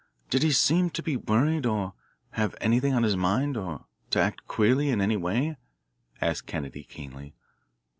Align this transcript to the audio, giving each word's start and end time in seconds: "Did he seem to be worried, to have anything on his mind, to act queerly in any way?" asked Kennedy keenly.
"Did 0.31 0.41
he 0.41 0.51
seem 0.51 0.89
to 0.97 1.03
be 1.03 1.15
worried, 1.15 1.61
to 1.61 1.93
have 2.31 2.55
anything 2.59 2.95
on 2.95 3.03
his 3.03 3.15
mind, 3.15 3.53
to 3.53 3.85
act 4.15 4.47
queerly 4.47 4.89
in 4.89 4.99
any 4.99 5.15
way?" 5.15 5.57
asked 6.19 6.47
Kennedy 6.47 6.83
keenly. 6.83 7.35